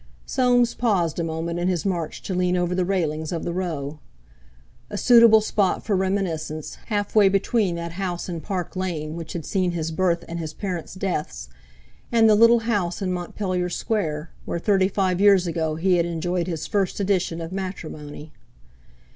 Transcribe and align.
Soames 0.25 0.73
paused 0.73 1.19
a 1.19 1.23
moment 1.23 1.59
in 1.59 1.67
his 1.67 1.85
march 1.85 2.23
to 2.23 2.33
lean 2.33 2.57
over 2.57 2.73
the 2.73 2.83
railings 2.85 3.31
of 3.31 3.43
the 3.43 3.53
Row. 3.53 3.99
A 4.89 4.97
suitable 4.97 5.41
spot 5.41 5.85
for 5.85 5.95
reminiscence, 5.95 6.73
half 6.87 7.15
way 7.15 7.29
between 7.29 7.75
that 7.75 7.91
house 7.91 8.27
in 8.27 8.41
Park 8.41 8.75
Lane 8.75 9.15
which 9.15 9.33
had 9.33 9.45
seen 9.45 9.73
his 9.73 9.91
birth 9.91 10.25
and 10.27 10.39
his 10.39 10.55
parents' 10.55 10.95
deaths, 10.95 11.49
and 12.11 12.27
the 12.27 12.33
little 12.33 12.61
house 12.61 12.99
in 12.99 13.13
Montpellier 13.13 13.69
Square 13.69 14.31
where 14.45 14.57
thirty 14.57 14.87
five 14.87 15.21
years 15.21 15.45
ago 15.45 15.75
he 15.75 15.97
had 15.97 16.05
enjoyed 16.07 16.47
his 16.47 16.65
first 16.65 16.99
edition 16.99 17.39
of 17.39 17.51
matrimony. 17.51 18.33